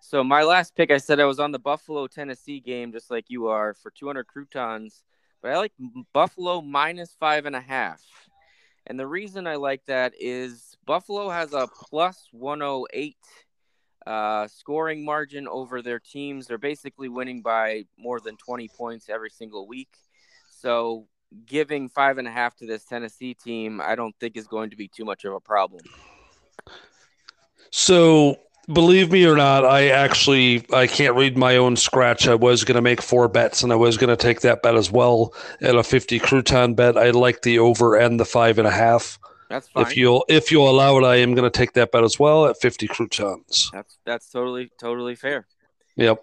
[0.00, 3.26] So my last pick, I said I was on the Buffalo Tennessee game, just like
[3.28, 5.02] you are, for 200 croutons.
[5.42, 5.72] But I like
[6.14, 8.02] Buffalo minus five and a half.
[8.86, 13.14] And the reason I like that is Buffalo has a plus 108
[14.06, 16.46] uh, scoring margin over their teams.
[16.46, 19.94] They're basically winning by more than 20 points every single week.
[20.48, 21.06] So
[21.44, 24.76] giving five and a half to this Tennessee team, I don't think is going to
[24.76, 25.82] be too much of a problem.
[27.70, 28.38] So
[28.72, 32.26] believe me or not, I actually I can't read my own scratch.
[32.26, 34.74] I was going to make four bets, and I was going to take that bet
[34.74, 36.96] as well at a fifty crouton bet.
[36.96, 39.18] I like the over and the five and a half.
[39.48, 39.86] That's fine.
[39.86, 42.46] If you'll if you'll allow it, I am going to take that bet as well
[42.46, 43.70] at fifty croutons.
[43.72, 45.46] That's that's totally totally fair.
[45.96, 46.22] Yep.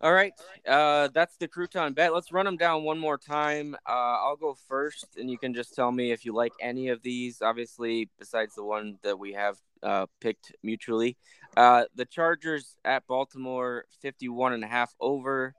[0.00, 0.32] All right,
[0.66, 2.12] uh, that's the crouton bet.
[2.12, 3.76] Let's run them down one more time.
[3.88, 7.02] Uh, I'll go first, and you can just tell me if you like any of
[7.02, 7.40] these.
[7.40, 11.16] Obviously, besides the one that we have uh, picked mutually.
[11.56, 15.54] Uh, the Chargers at Baltimore, 51 and a half over.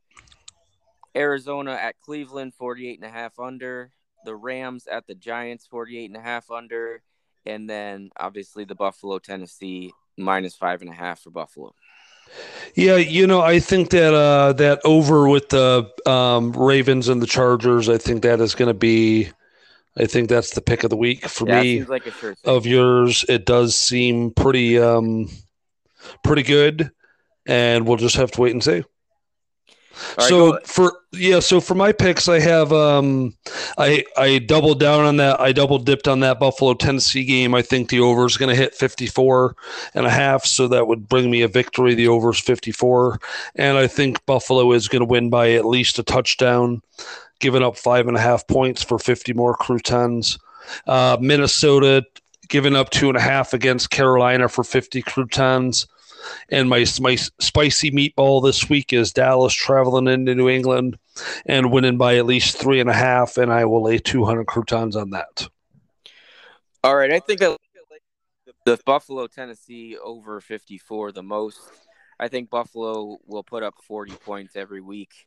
[1.15, 3.91] Arizona at Cleveland, 48 and a half under.
[4.26, 7.02] The Rams at the Giants, 48 and a half under.
[7.46, 11.74] And then obviously the Buffalo, Tennessee, minus five and a half for Buffalo.
[12.76, 17.28] Yeah, you know, I think that uh, that over with the um, Ravens and the
[17.28, 19.30] Chargers, I think that is going to be.
[19.96, 21.78] I think that's the pick of the week for Yeah, me.
[21.78, 22.56] seems like a sure thing.
[22.56, 25.30] Of yours, it does seem pretty, um,
[26.24, 26.92] pretty good,
[27.46, 28.84] and we'll just have to wait and see.
[30.17, 33.36] Right, so for yeah, so for my picks, I have um,
[33.77, 35.39] I I doubled down on that.
[35.39, 37.53] I double dipped on that Buffalo Tennessee game.
[37.53, 39.56] I think the over is going to hit 54
[39.93, 41.93] and a half, so that would bring me a victory.
[41.93, 43.19] The over is 54,
[43.56, 46.82] and I think Buffalo is going to win by at least a touchdown,
[47.39, 50.39] giving up five and a half points for 50 more croutons.
[50.88, 52.03] Uh, Minnesota
[52.54, 55.88] giving up two and a half against Carolina for 50 croutons.
[56.50, 60.98] And my my spicy meatball this week is Dallas traveling into New England
[61.48, 64.96] and winning by at least three and a half, and I will lay 200 croutons
[64.96, 65.50] on that.
[66.84, 67.58] All right, I think I
[68.66, 71.60] the Buffalo Tennessee over 54 the most.
[72.20, 75.26] I think Buffalo will put up 40 points every week,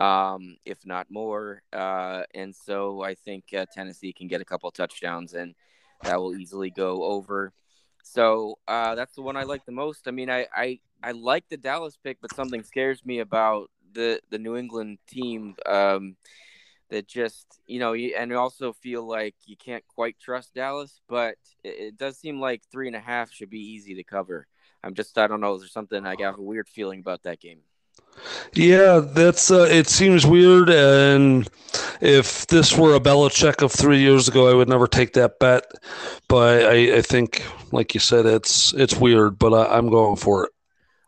[0.00, 1.62] um, if not more.
[1.72, 5.54] Uh, and so I think uh, Tennessee can get a couple touchdowns, and
[6.02, 7.52] that will easily go over.
[8.02, 10.08] So uh, that's the one I like the most.
[10.08, 14.20] I mean, I, I I like the Dallas pick, but something scares me about the
[14.30, 15.54] the New England team.
[15.66, 16.16] Um,
[16.90, 21.68] that just you know, and also feel like you can't quite trust Dallas, but it,
[21.68, 24.46] it does seem like three and a half should be easy to cover.
[24.84, 25.56] I'm just I don't know.
[25.58, 27.60] There's something I got a weird feeling about that game.
[28.54, 30.70] Yeah, that's uh, it seems weird.
[30.70, 31.48] And
[32.00, 35.64] if this were a Belichick of three years ago, I would never take that bet.
[36.28, 39.38] But I, I think, like you said, it's it's weird.
[39.38, 40.52] But I, I'm going for it.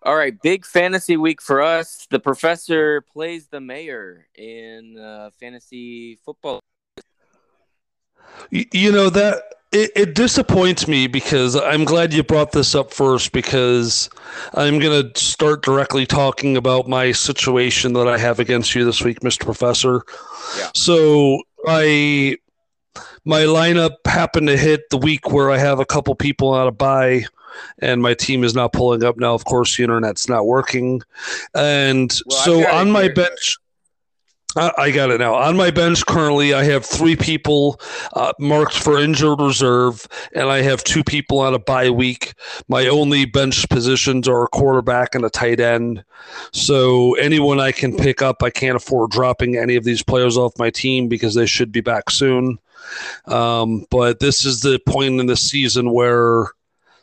[0.02, 2.06] All right, big fantasy week for us.
[2.10, 6.60] The professor plays the mayor in uh, fantasy football.
[8.50, 9.42] You know that
[9.74, 14.08] it, it, disappoints me because I'm glad you brought this up first because
[14.54, 19.02] I'm going to start directly talking about my situation that I have against you this
[19.02, 19.44] week, Mr.
[19.44, 20.02] Professor.
[20.56, 20.70] Yeah.
[20.74, 22.38] So I
[23.24, 26.78] my lineup happened to hit the week where I have a couple people out of
[26.78, 27.24] buy
[27.78, 29.34] and my team is not pulling up now.
[29.34, 31.02] Of course, the internet's not working,
[31.54, 33.58] and well, so on my bench.
[34.56, 35.34] I got it now.
[35.34, 37.80] On my bench currently, I have three people
[38.12, 42.34] uh, marked for injured reserve, and I have two people on a bye week.
[42.68, 46.04] My only bench positions are a quarterback and a tight end.
[46.52, 50.58] So anyone I can pick up, I can't afford dropping any of these players off
[50.58, 52.58] my team because they should be back soon.
[53.26, 56.46] Um, but this is the point in the season where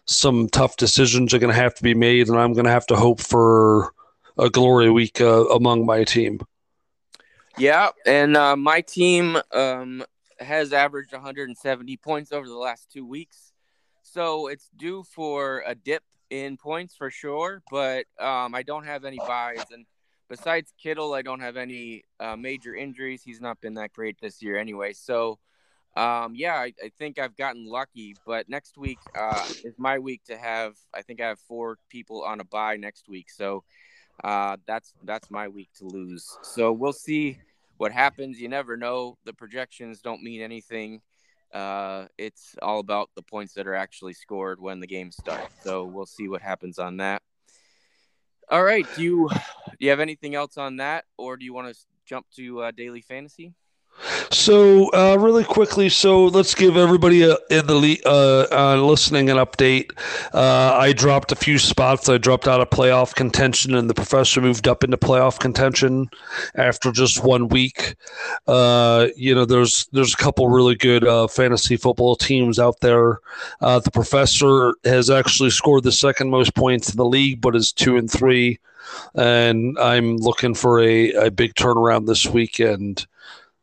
[0.05, 2.87] some tough decisions are going to have to be made, and I'm going to have
[2.87, 3.93] to hope for
[4.37, 6.39] a glory week uh, among my team.
[7.61, 10.03] Yeah, and uh, my team um,
[10.39, 13.53] has averaged 170 points over the last two weeks,
[14.01, 17.61] so it's due for a dip in points for sure.
[17.69, 19.85] But um, I don't have any buys, and
[20.27, 23.21] besides Kittle, I don't have any uh, major injuries.
[23.23, 24.93] He's not been that great this year anyway.
[24.93, 25.37] So,
[25.95, 28.15] um, yeah, I, I, think I've gotten lucky.
[28.25, 30.77] But next week uh, is my week to have.
[30.95, 33.29] I think I have four people on a buy next week.
[33.29, 33.63] So
[34.23, 36.39] uh, that's that's my week to lose.
[36.41, 37.37] So we'll see
[37.81, 38.39] what happens.
[38.39, 39.17] You never know.
[39.25, 41.01] The projections don't mean anything.
[41.51, 45.55] Uh, it's all about the points that are actually scored when the game starts.
[45.63, 47.23] So we'll see what happens on that.
[48.49, 48.85] All right.
[48.95, 49.29] Do you
[49.69, 52.71] do you have anything else on that, or do you want to jump to uh,
[52.71, 53.55] daily fantasy?
[54.31, 59.37] So, uh, really quickly, so let's give everybody a, in the uh, uh, listening an
[59.37, 59.91] update.
[60.33, 62.09] Uh, I dropped a few spots.
[62.09, 66.09] I dropped out of playoff contention, and the professor moved up into playoff contention
[66.55, 67.95] after just one week.
[68.47, 73.19] Uh, you know, there's there's a couple really good uh, fantasy football teams out there.
[73.59, 77.97] the professor has actually scored the second most points in the league, but is two
[77.97, 78.59] and three.
[79.13, 83.05] And I'm looking for a, a big turnaround this weekend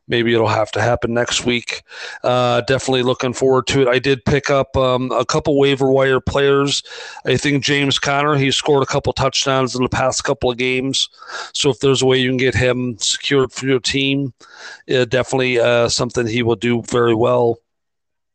[0.09, 1.83] maybe it'll have to happen next week.
[2.25, 3.89] Uh, definitely looking forward to it.
[3.89, 6.83] I did pick up um, a couple waiver wire players.
[7.27, 11.09] I think James Conner, he scored a couple touchdowns in the past couple of games.
[11.53, 14.33] So if there's a way you can get him secured for your team,
[14.91, 17.59] uh, definitely uh, something he will do very well.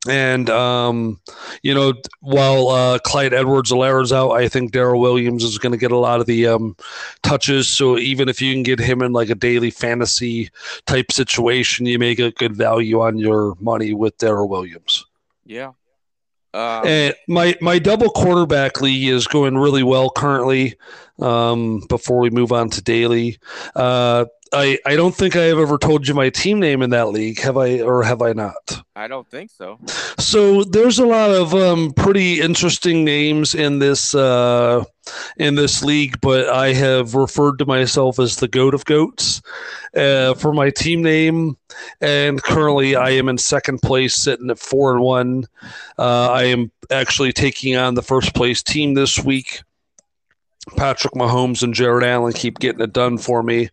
[0.07, 1.21] And um,
[1.61, 5.91] you know, while uh, Clyde Edwards-Helaire's out, I think Darrel Williams is going to get
[5.91, 6.75] a lot of the um,
[7.21, 7.69] touches.
[7.69, 10.49] So even if you can get him in like a daily fantasy
[10.85, 15.05] type situation, you make a good value on your money with Darrel Williams.
[15.45, 15.71] Yeah.
[16.53, 20.75] Um, and my my double quarterback league is going really well currently.
[21.19, 23.37] Um, before we move on to daily,
[23.75, 27.09] uh, I, I don't think I have ever told you my team name in that
[27.09, 28.72] league, have I, or have I not?
[28.95, 29.79] I don't think so.
[30.19, 34.84] So there's a lot of um, pretty interesting names in this uh,
[35.38, 39.41] in this league, but I have referred to myself as the goat of goats
[39.97, 41.58] uh, for my team name,
[42.01, 45.45] and currently I am in second place, sitting at four and one.
[45.97, 49.63] Uh, I am actually taking on the first place team this week.
[50.78, 53.69] Patrick Mahomes and Jared Allen keep getting it done for me.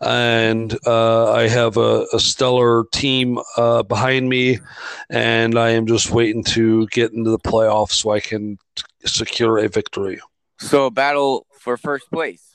[0.00, 4.58] And uh, I have a, a stellar team uh, behind me,
[5.10, 8.58] and I am just waiting to get into the playoffs so I can
[9.04, 10.20] secure a victory.
[10.58, 12.51] So, battle for first place.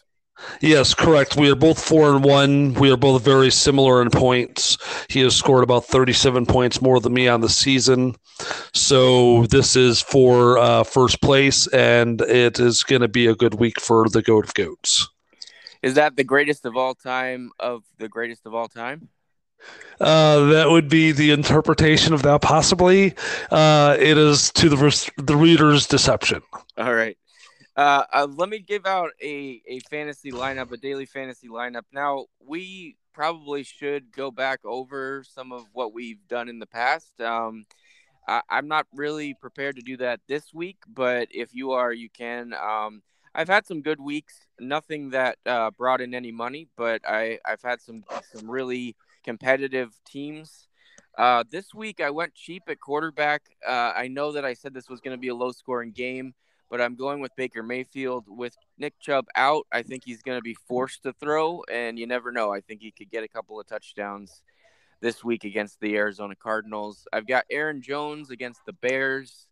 [0.61, 1.35] Yes, correct.
[1.35, 2.73] We are both four and one.
[2.75, 4.77] We are both very similar in points.
[5.09, 8.15] He has scored about thirty-seven points more than me on the season.
[8.73, 13.55] So this is for uh, first place, and it is going to be a good
[13.55, 15.07] week for the goat of goats.
[15.81, 17.51] Is that the greatest of all time?
[17.59, 19.09] Of the greatest of all time?
[19.99, 22.41] Uh, that would be the interpretation of that.
[22.41, 23.15] Possibly,
[23.49, 26.41] uh, it is to the the reader's deception.
[26.77, 27.17] All right.
[27.77, 31.83] Uh, uh, let me give out a, a fantasy lineup, a daily fantasy lineup.
[31.93, 37.21] Now, we probably should go back over some of what we've done in the past.
[37.21, 37.65] Um,
[38.27, 42.09] I, am not really prepared to do that this week, but if you are, you
[42.09, 42.53] can.
[42.53, 43.03] Um,
[43.35, 47.61] I've had some good weeks, nothing that uh, brought in any money, but I, I've
[47.61, 48.03] had some
[48.33, 50.67] some really competitive teams.
[51.15, 53.43] Uh, this week I went cheap at quarterback.
[53.67, 56.33] Uh, I know that I said this was going to be a low scoring game,
[56.69, 58.25] but I'm going with Baker Mayfield.
[58.27, 62.07] With Nick Chubb out, I think he's going to be forced to throw, and you
[62.07, 62.53] never know.
[62.53, 64.43] I think he could get a couple of touchdowns
[65.01, 67.07] this week against the Arizona Cardinals.
[67.13, 69.47] I've got Aaron Jones against the Bears.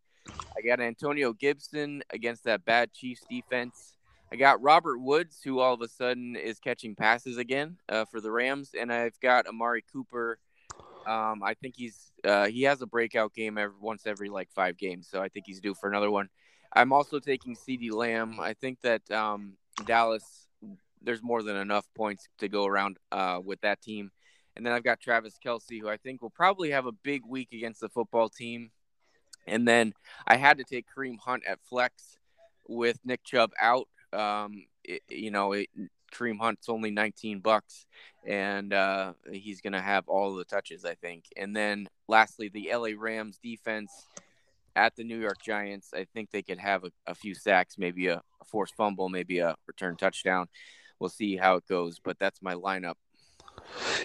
[0.57, 3.95] I got Antonio Gibson against that bad Chiefs defense.
[4.31, 8.19] I got Robert Woods, who all of a sudden is catching passes again uh, for
[8.19, 10.39] the Rams, and I've got Amari Cooper
[11.05, 14.77] um, I think he's uh, he has a breakout game every once every like five
[14.77, 16.29] games, so I think he's due for another one.
[16.75, 18.39] I'm also taking CeeDee Lamb.
[18.39, 19.53] I think that um,
[19.85, 20.45] Dallas
[21.01, 24.11] there's more than enough points to go around uh, with that team.
[24.55, 27.49] And then I've got Travis Kelce, who I think will probably have a big week
[27.53, 28.71] against the football team.
[29.47, 29.93] And then
[30.27, 32.17] I had to take Kareem Hunt at flex
[32.67, 33.87] with Nick Chubb out.
[34.11, 35.69] Um, it, you know, it,
[36.11, 37.85] Kareem Hunt's only 19 bucks,
[38.25, 41.25] and uh, he's going to have all the touches, I think.
[41.35, 43.91] And then lastly, the LA Rams defense
[44.75, 45.91] at the New York Giants.
[45.93, 49.39] I think they could have a, a few sacks, maybe a, a forced fumble, maybe
[49.39, 50.47] a return touchdown.
[50.99, 52.95] We'll see how it goes, but that's my lineup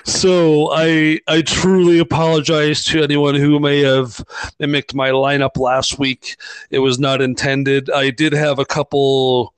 [0.05, 4.25] so I I truly apologize to anyone who may have
[4.59, 6.37] mimicked my lineup last week.
[6.71, 7.91] It was not intended.
[7.91, 9.53] I did have a couple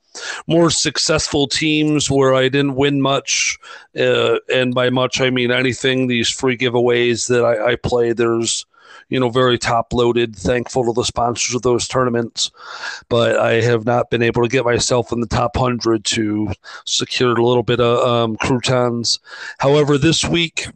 [0.47, 3.59] more successful teams where I didn't win much,
[3.99, 6.07] uh, and by much I mean anything.
[6.07, 8.67] These free giveaways that I, I play, there's
[9.09, 10.37] you know very top loaded.
[10.37, 12.51] Thankful to the sponsors of those tournaments,
[13.09, 16.51] but I have not been able to get myself in the top hundred to
[16.85, 19.21] secure a little bit of um, croutons.
[19.59, 20.67] However, this week.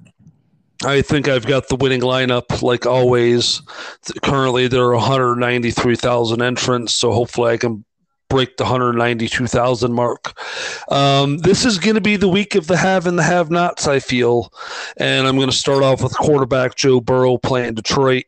[0.84, 3.62] I think I've got the winning lineup like always.
[4.22, 7.82] Currently, there are 193,000 entrants, so hopefully I can
[8.36, 10.38] break the 192,000 mark.
[10.92, 13.88] Um, this is going to be the week of the have and the have nots,
[13.88, 14.52] I feel.
[14.98, 18.24] And I'm going to start off with quarterback Joe Burrow playing Detroit.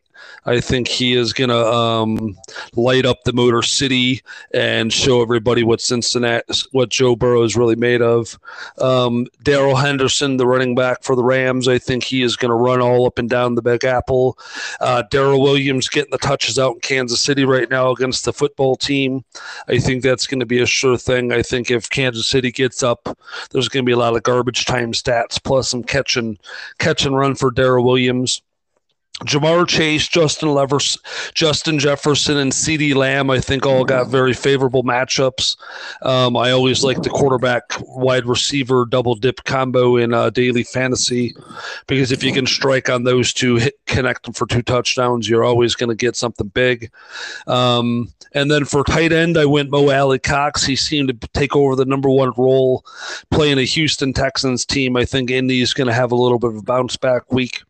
[0.49, 2.35] I think he is going to um,
[2.73, 7.75] light up the Motor City and show everybody what Cincinnati, what Joe Burrow is really
[7.75, 8.39] made of.
[8.79, 12.55] Um, Darrell Henderson, the running back for the Rams, I think he is going to
[12.55, 14.39] run all up and down the Big Apple.
[14.81, 18.75] Uh, Darrel Williams getting the touches out in Kansas City right now against the football
[18.75, 19.23] team.
[19.67, 21.31] I think that's going to be a sure thing.
[21.31, 23.15] I think if Kansas City gets up,
[23.51, 26.39] there's going to be a lot of garbage time stats plus some catch and
[26.79, 28.41] catch and run for Darrel Williams.
[29.25, 30.97] Ja'Marr Chase, Justin Levers,
[31.33, 35.57] Justin Jefferson, and CeeDee Lamb, I think all got very favorable matchups.
[36.01, 41.35] Um, I always like the quarterback wide receiver double dip combo in uh, daily fantasy
[41.87, 45.43] because if you can strike on those two, hit, connect them for two touchdowns, you're
[45.43, 46.91] always going to get something big.
[47.47, 50.63] Um, and then for tight end, I went Mo Alie-Cox.
[50.63, 52.85] He seemed to take over the number one role
[53.31, 54.95] playing a Houston Texans team.
[54.95, 57.63] I think Indy's going to have a little bit of a bounce back week.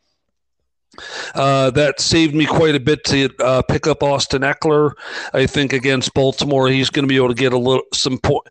[1.36, 4.92] Uh, that saved me quite a bit to uh, pick up Austin Ekeler.
[5.34, 8.44] I think against Baltimore, he's going to be able to get a little some po-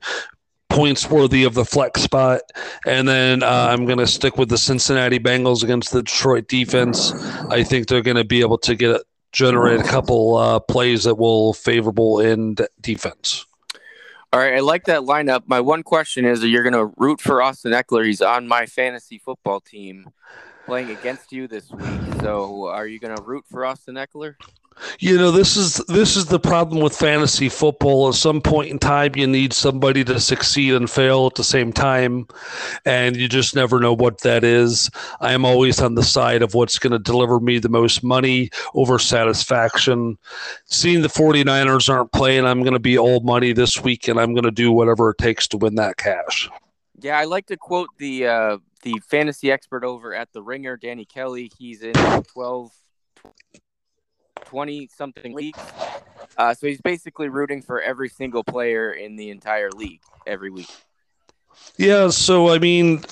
[0.69, 2.41] points worthy of the flex spot.
[2.87, 7.13] And then uh, I'm going to stick with the Cincinnati Bengals against the Detroit defense.
[7.51, 11.17] I think they're going to be able to get generate a couple uh, plays that
[11.17, 13.45] will favorable in defense.
[14.33, 15.45] All right, I like that lineup.
[15.47, 18.05] My one question is: are You're going to root for Austin Ekeler?
[18.05, 20.11] He's on my fantasy football team
[20.69, 22.21] playing against you this week.
[22.21, 24.35] So, are you going to root for Austin Ekeler?
[25.01, 28.09] You know, this is this is the problem with fantasy football.
[28.09, 31.73] At some point in time, you need somebody to succeed and fail at the same
[31.73, 32.29] time,
[32.85, 34.91] and you just never know what that is.
[35.21, 38.51] I am always on the side of what's going to deliver me the most money
[38.75, 40.19] over satisfaction.
[40.67, 44.35] Seeing the 49ers aren't playing, I'm going to be old money this week, and I'm
[44.35, 46.49] going to do whatever it takes to win that cash.
[47.01, 51.05] Yeah, I like to quote the uh, the fantasy expert over at the Ringer, Danny
[51.05, 51.51] Kelly.
[51.59, 52.71] He's in 12,
[54.45, 55.59] 20 something leagues.
[56.37, 60.71] Uh, so he's basically rooting for every single player in the entire league every week.
[61.77, 62.09] Yeah.
[62.11, 63.03] So, I mean,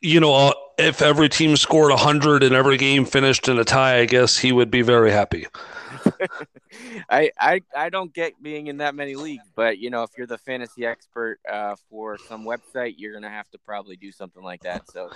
[0.00, 3.98] you know, uh, if every team scored 100 and every game finished in a tie,
[3.98, 5.46] I guess he would be very happy.
[7.10, 10.26] I, I I don't get being in that many leagues, but you know, if you're
[10.26, 14.62] the fantasy expert uh, for some website, you're gonna have to probably do something like
[14.62, 14.90] that.
[14.90, 15.10] So,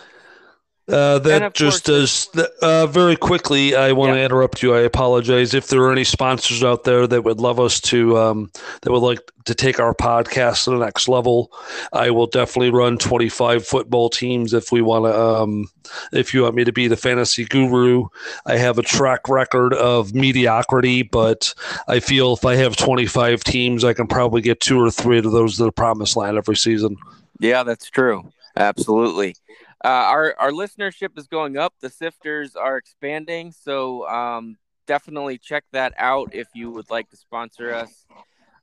[0.87, 2.29] Uh, that just does
[2.61, 3.75] uh, very quickly.
[3.75, 4.17] I want yeah.
[4.17, 4.75] to interrupt you.
[4.75, 8.51] I apologize if there are any sponsors out there that would love us to um,
[8.83, 11.51] that would like to take our podcast to the next level.
[11.95, 15.19] I will definitely run twenty five football teams if we want to.
[15.19, 15.71] Um,
[16.13, 18.09] if you want me to be the fantasy guru,
[18.45, 21.55] I have a track record of mediocrity, but
[21.89, 25.17] I feel if I have twenty five teams, I can probably get two or three
[25.17, 26.99] of those to the promised land every season.
[27.41, 28.31] Yeah, that's true.
[28.57, 29.35] Absolutely.
[29.85, 31.75] Uh, our our listenership is going up.
[31.81, 34.57] The sifters are expanding, so um,
[34.87, 38.07] definitely check that out if you would like to sponsor us.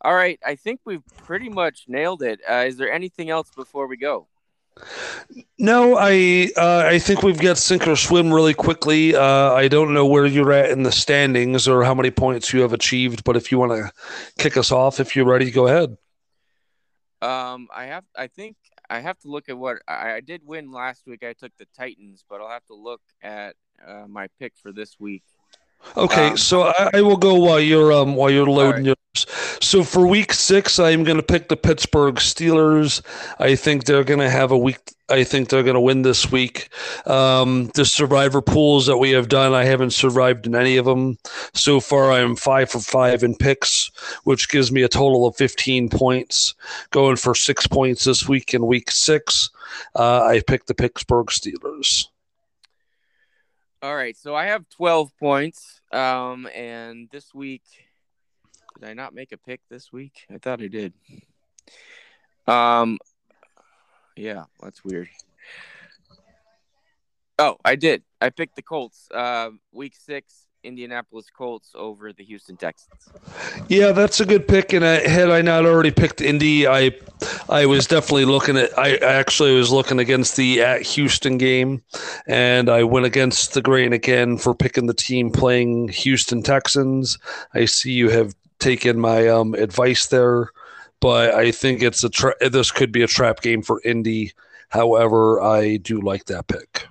[0.02, 2.40] All right, I think we've pretty much nailed it.
[2.50, 4.28] Uh, is there anything else before we go?
[5.60, 9.16] No, I uh, I think we've got sink or swim really quickly.
[9.16, 12.62] Uh, I don't know where you're at in the standings or how many points you
[12.62, 13.92] have achieved, but if you want to
[14.40, 15.98] kick us off, if you're ready, go ahead.
[17.22, 18.06] Um, I have.
[18.16, 18.56] I think
[18.92, 21.24] I have to look at what I, I, did win last week.
[21.24, 23.56] I took the Titans, but I'll have to look at
[23.88, 25.24] uh, my pick for this week.
[25.98, 28.96] Okay, um, so I, I, will go while you're um while you're loading right.
[29.16, 29.26] yours.
[29.62, 33.02] So for week six, I'm going to pick the Pittsburgh Steelers.
[33.40, 34.80] I think they're going to have a week.
[35.10, 36.70] I think they're going to win this week.
[37.06, 41.18] Um, the survivor pools that we have done, I haven't survived in any of them
[41.54, 42.14] so far.
[42.14, 43.92] I'm five for five in picks,
[44.24, 46.56] which gives me a total of 15 points.
[46.92, 49.50] Going for six points this week in week six.
[49.96, 52.06] Uh, I picked the Pittsburgh Steelers.
[53.84, 55.82] All right, so I have 12 points.
[55.92, 57.64] Um, and this week,
[58.80, 60.28] did I not make a pick this week?
[60.32, 60.94] I thought I did.
[62.46, 63.00] Um,
[64.16, 65.10] yeah, that's weird.
[67.40, 68.04] Oh, I did.
[68.22, 69.10] I picked the Colts.
[69.10, 73.10] Uh, week six, Indianapolis Colts over the Houston Texans.
[73.68, 74.74] Yeah, that's a good pick.
[74.74, 76.92] And I, had I not already picked Indy, I
[77.50, 78.78] I was definitely looking at.
[78.78, 81.82] I actually was looking against the at Houston game,
[82.28, 87.18] and I went against the grain again for picking the team playing Houston Texans.
[87.54, 90.50] I see you have taken my um, advice there,
[91.00, 94.34] but I think it's a tra- this could be a trap game for Indy.
[94.70, 96.88] However, I do like that pick.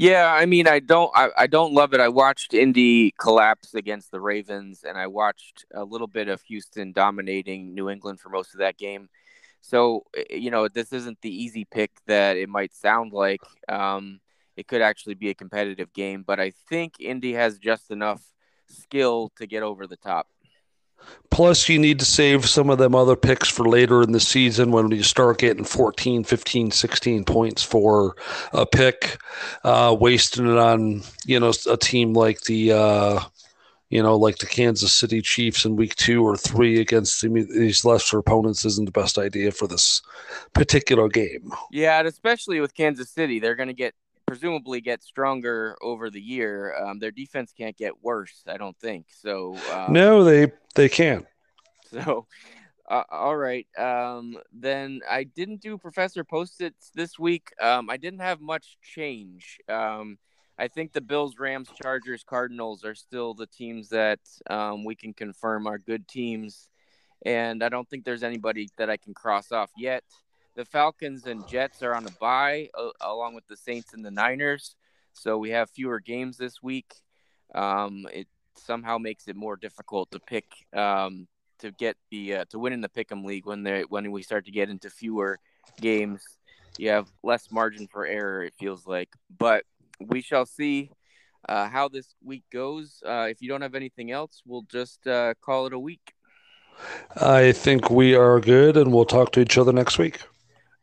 [0.00, 2.00] Yeah, I mean, I don't, I, I don't love it.
[2.00, 6.92] I watched Indy collapse against the Ravens, and I watched a little bit of Houston
[6.92, 9.10] dominating New England for most of that game.
[9.60, 13.42] So, you know, this isn't the easy pick that it might sound like.
[13.68, 14.20] Um,
[14.56, 18.22] it could actually be a competitive game, but I think Indy has just enough
[18.68, 20.28] skill to get over the top.
[21.30, 24.72] Plus, you need to save some of them other picks for later in the season
[24.72, 28.16] when you start getting 14, 15, 16 points for
[28.52, 29.16] a pick,
[29.62, 33.20] uh, wasting it on, you know, a team like the, uh,
[33.90, 38.18] you know, like the Kansas City Chiefs in week two or three against these lesser
[38.18, 40.02] opponents isn't the best idea for this
[40.52, 41.52] particular game.
[41.70, 43.94] Yeah, and especially with Kansas City, they're going to get
[44.30, 46.72] presumably get stronger over the year.
[46.80, 49.06] Um, their defense can't get worse, I don't think.
[49.10, 51.26] So um, no, they they can't.
[51.92, 52.28] So,
[52.88, 53.66] uh, all right.
[53.76, 57.48] Um, then I didn't do Professor Post-its this week.
[57.60, 59.58] Um, I didn't have much change.
[59.68, 60.18] Um,
[60.56, 65.12] I think the Bills, Rams, Chargers, Cardinals are still the teams that um, we can
[65.12, 66.68] confirm are good teams,
[67.26, 70.04] and I don't think there's anybody that I can cross off yet
[70.60, 74.10] the Falcons and Jets are on a bye, uh, along with the Saints and the
[74.10, 74.76] Niners.
[75.14, 76.96] So we have fewer games this week.
[77.54, 80.44] Um, it somehow makes it more difficult to pick
[80.74, 81.26] um,
[81.60, 84.44] to get the uh, to win in the Pick'em League when they when we start
[84.44, 85.38] to get into fewer
[85.80, 86.22] games.
[86.76, 88.44] You have less margin for error.
[88.44, 89.08] It feels like,
[89.38, 89.64] but
[89.98, 90.90] we shall see
[91.48, 93.02] uh, how this week goes.
[93.02, 96.12] Uh, if you don't have anything else, we'll just uh, call it a week.
[97.16, 100.20] I think we are good, and we'll talk to each other next week.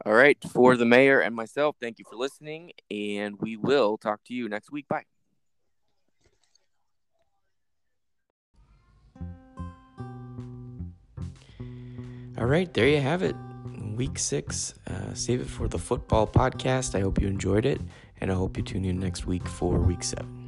[0.08, 0.38] All right.
[0.54, 4.48] For the mayor and myself, thank you for listening, and we will talk to you
[4.48, 4.88] next week.
[4.88, 5.04] Bye.
[12.38, 13.36] All right, there you have it.
[13.98, 14.76] Week six.
[14.90, 16.96] Uh, save it for the football podcast.
[16.96, 17.82] I hope you enjoyed it,
[18.22, 20.47] and I hope you tune in next week for week seven.